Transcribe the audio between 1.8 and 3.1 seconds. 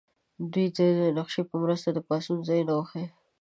د پاڅون ځایونه وښیي.